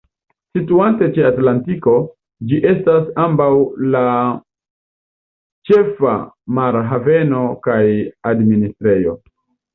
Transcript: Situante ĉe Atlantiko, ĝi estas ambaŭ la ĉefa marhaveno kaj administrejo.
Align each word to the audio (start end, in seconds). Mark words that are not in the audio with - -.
Situante 0.57 1.09
ĉe 1.17 1.25
Atlantiko, 1.29 1.91
ĝi 2.51 2.61
estas 2.69 3.11
ambaŭ 3.25 3.49
la 3.97 4.01
ĉefa 5.71 6.15
marhaveno 6.61 7.45
kaj 7.69 7.79
administrejo. 8.33 9.17